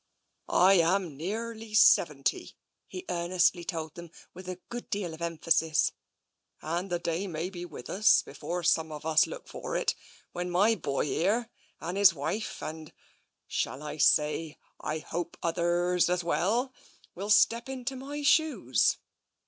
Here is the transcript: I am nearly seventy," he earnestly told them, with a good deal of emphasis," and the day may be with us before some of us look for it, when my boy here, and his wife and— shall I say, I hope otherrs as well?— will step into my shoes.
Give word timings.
I 0.49 0.79
am 0.81 1.15
nearly 1.15 1.75
seventy," 1.75 2.55
he 2.87 3.05
earnestly 3.07 3.63
told 3.63 3.93
them, 3.93 4.09
with 4.33 4.49
a 4.49 4.59
good 4.69 4.89
deal 4.89 5.13
of 5.13 5.21
emphasis," 5.21 5.91
and 6.63 6.89
the 6.89 6.97
day 6.97 7.27
may 7.27 7.51
be 7.51 7.65
with 7.65 7.87
us 7.87 8.23
before 8.23 8.63
some 8.63 8.91
of 8.91 9.05
us 9.05 9.27
look 9.27 9.47
for 9.47 9.75
it, 9.75 9.93
when 10.31 10.49
my 10.49 10.73
boy 10.73 11.05
here, 11.05 11.51
and 11.79 11.99
his 11.99 12.15
wife 12.15 12.63
and— 12.63 12.91
shall 13.47 13.83
I 13.83 13.97
say, 13.97 14.57
I 14.79 14.97
hope 14.97 15.37
otherrs 15.43 16.09
as 16.09 16.23
well?— 16.23 16.73
will 17.13 17.29
step 17.29 17.69
into 17.69 17.95
my 17.95 18.23
shoes. 18.23 18.97